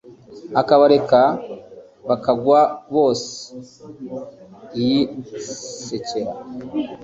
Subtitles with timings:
[0.61, 1.21] akabareka
[2.07, 2.59] bakagwa
[2.95, 3.31] bose
[4.83, 4.99] yi
[5.85, 6.33] sekera